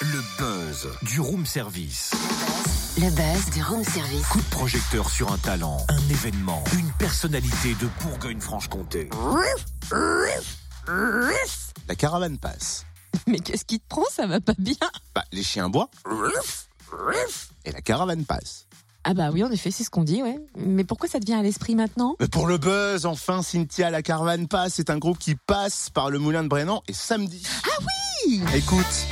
[0.00, 2.10] Le buzz du room service.
[2.96, 4.26] Le buzz du room service.
[4.26, 9.08] Coup de projecteur sur un talent, un événement, une personnalité de Bourgogne-Franche-Comté.
[11.86, 12.84] La caravane passe.
[13.28, 14.06] Mais qu'est-ce qui te prend?
[14.10, 14.74] Ça va pas bien.
[15.14, 15.90] Bah, les chiens boient.
[17.66, 18.66] Et la caravane passe.
[19.10, 20.38] Ah bah oui, en effet, c'est ce qu'on dit, ouais.
[20.58, 22.14] Mais pourquoi ça te vient à l'esprit maintenant?
[22.20, 24.74] Mais pour le buzz, enfin, Cynthia, la caravane passe.
[24.74, 27.42] C'est un groupe qui passe par le moulin de Brennan et samedi.
[27.64, 27.82] Ah
[28.26, 29.06] oui Écoute.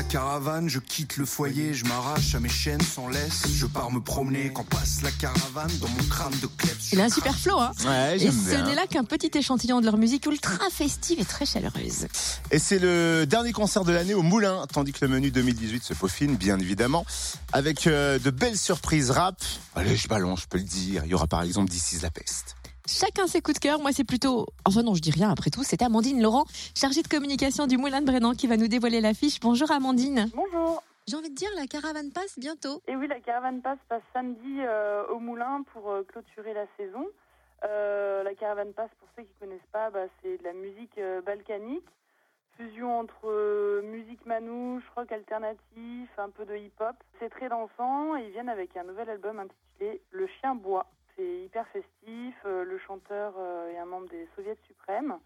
[0.00, 3.90] La caravane, je quitte le foyer, je m'arrache à mes chaînes sans laisse, je pars
[3.90, 4.50] me promener.
[4.50, 7.72] Quand passe la caravane, dans mon crâne de kleps, Il a un super flow, hein
[7.84, 11.44] Ouais, Et ce n'est là qu'un petit échantillon de leur musique ultra festive et très
[11.44, 12.06] chaleureuse.
[12.50, 15.92] Et c'est le dernier concert de l'année au Moulin, tandis que le menu 2018 se
[15.92, 17.04] peaufine, bien évidemment,
[17.52, 19.36] avec euh, de belles surprises rap.
[19.74, 21.02] Allez, je balance, je peux le dire.
[21.04, 22.56] Il y aura par exemple is la peste.
[22.92, 23.78] Chacun ses coups de cœur.
[23.78, 24.46] Moi, c'est plutôt.
[24.66, 25.62] Enfin, non, je dis rien après tout.
[25.62, 29.38] C'est Amandine Laurent, chargée de communication du Moulin de Brennan, qui va nous dévoiler l'affiche.
[29.38, 30.28] Bonjour, Amandine.
[30.34, 30.82] Bonjour.
[31.06, 32.82] J'ai envie de dire, la caravane passe bientôt.
[32.88, 37.06] Et oui, la caravane passe passe samedi euh, au Moulin pour euh, clôturer la saison.
[37.62, 41.86] Euh, la caravane passe, pour ceux qui connaissent pas, bah, c'est de la musique balkanique,
[42.56, 46.96] fusion entre musique manouche, rock alternatif, un peu de hip-hop.
[47.20, 50.86] C'est très dansant et ils viennent avec un nouvel album intitulé Le Chien Bois.
[51.16, 52.34] C'est hyper festif.
[52.44, 55.18] euh, le chanteur euh, est un membre des Soviets suprêmes.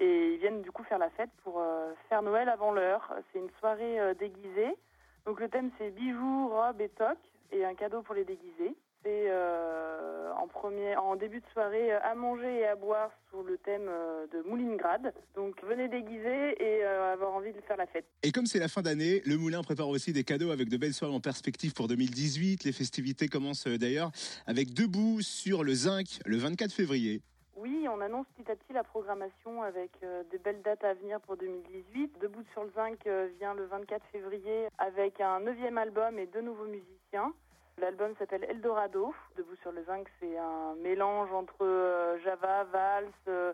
[0.00, 3.12] Et ils viennent du coup faire la fête pour euh, faire Noël avant l'heure.
[3.32, 4.76] C'est une soirée déguisée.
[5.24, 8.74] Donc le thème c'est bijoux, robes et toques et un cadeau pour les déguisés.
[9.06, 13.56] Euh, en premier, en début de soirée euh, à manger et à boire sur le
[13.58, 15.12] thème euh, de Moulingrad.
[15.34, 18.04] Donc venez déguiser et euh, avoir envie de faire la fête.
[18.22, 20.94] Et comme c'est la fin d'année, le Moulin prépare aussi des cadeaux avec de belles
[20.94, 22.64] soirées en perspective pour 2018.
[22.64, 24.10] Les festivités commencent d'ailleurs
[24.46, 27.22] avec Debout sur le Zinc le 24 février.
[27.56, 31.20] Oui, on annonce petit à petit la programmation avec euh, des belles dates à venir
[31.20, 32.18] pour 2018.
[32.20, 36.40] Debout sur le zinc euh, vient le 24 février avec un neuvième album et deux
[36.40, 37.32] nouveaux musiciens.
[37.80, 39.12] L'album s'appelle Eldorado.
[39.36, 43.52] Debout sur le zinc, c'est un mélange entre euh, Java, Vals, euh,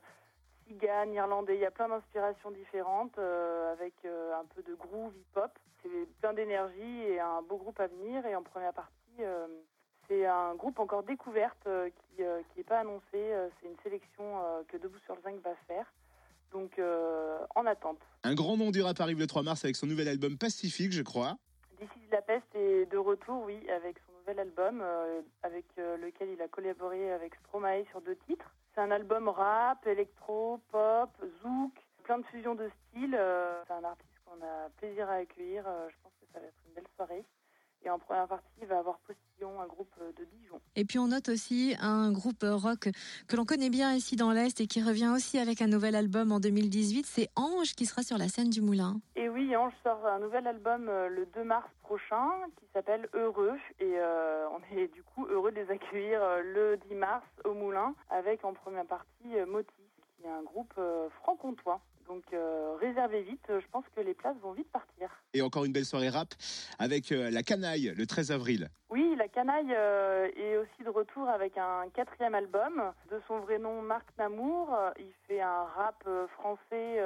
[0.66, 1.54] Cigane, Irlandais.
[1.54, 5.50] Il y a plein d'inspirations différentes euh, avec un peu de groove, hip-hop.
[5.82, 8.24] C'est plein d'énergie et un beau groupe à venir.
[8.26, 9.22] Et en première partie,
[10.06, 11.66] c'est un groupe encore découverte
[12.16, 13.00] qui n'est pas annoncé.
[13.14, 14.24] C'est une sélection
[14.68, 15.90] que Debout sur le Zinc va faire.
[16.52, 16.78] Donc
[17.54, 17.98] en attente.
[18.24, 21.02] Un grand nom du rap arrive le 3 mars avec son nouvel album Pacifique, je
[21.02, 21.38] crois.
[22.30, 26.46] Peste est de retour, oui, avec son nouvel album, euh, avec euh, lequel il a
[26.46, 28.54] collaboré avec Stromae sur deux titres.
[28.72, 31.10] C'est un album rap, électro, pop,
[31.42, 31.72] zouk,
[32.04, 33.16] plein de fusions de styles.
[33.18, 35.64] Euh, c'est un artiste qu'on a plaisir à accueillir.
[35.88, 37.24] Je pense que ça va être une belle soirée.
[37.84, 40.60] Et en première partie, il va avoir Postillon, un groupe de Dijon.
[40.76, 42.90] Et puis on note aussi un groupe rock
[43.26, 46.30] que l'on connaît bien ici dans l'Est et qui revient aussi avec un nouvel album
[46.30, 47.06] en 2018.
[47.06, 49.00] C'est Ange qui sera sur la scène du Moulin.
[49.40, 52.28] Oui, Ange sort un nouvel album euh, le 2 mars prochain
[52.58, 53.56] qui s'appelle Heureux.
[53.78, 57.54] Et euh, on est du coup heureux de les accueillir euh, le 10 mars au
[57.54, 59.08] Moulin avec en première partie
[59.46, 59.72] Motis,
[60.16, 60.78] qui est un groupe
[61.22, 61.80] franc-comtois.
[62.10, 65.08] Donc euh, réservez vite, je pense que les places vont vite partir.
[65.32, 66.34] Et encore une belle soirée rap
[66.80, 68.68] avec euh, La Canaille le 13 avril.
[68.90, 72.82] Oui, la canaille euh, est aussi de retour avec un quatrième album.
[73.12, 74.76] De son vrai nom, Marc Namour.
[74.98, 76.04] Il fait un rap
[76.36, 77.00] français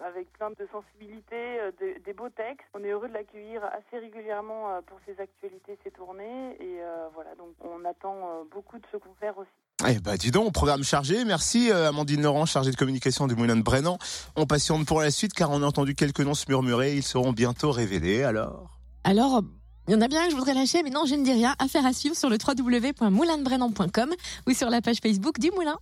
[0.00, 2.66] avec plein de sensibilité, euh, des, beaux textes.
[2.74, 6.56] On est heureux de l'accueillir assez régulièrement euh, pour ses actualités, ses tournées.
[6.60, 9.50] Et euh, voilà, donc on attend beaucoup de ce concert aussi.
[9.86, 11.24] Eh bah dis donc, programme chargé.
[11.24, 13.98] Merci euh, Amandine Laurent, chargée de communication du Moulin de Brennan.
[14.34, 16.94] On patiente pour la suite car on a entendu quelques noms se murmurer.
[16.94, 18.78] Ils seront bientôt révélés alors.
[19.04, 19.42] Alors,
[19.86, 21.32] il y en a bien un que je voudrais lâcher, mais non, je ne dis
[21.32, 21.54] rien.
[21.58, 24.14] Affaire à suivre sur le www.moulinebrennan.com
[24.46, 25.78] ou sur la page Facebook du Moulin.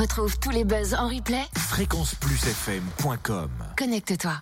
[0.00, 1.44] Retrouve tous les buzz en replay.
[1.54, 4.32] Fréquenceplusfm.com Connecte-toi.